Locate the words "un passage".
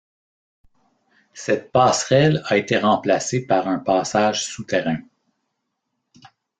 3.67-4.43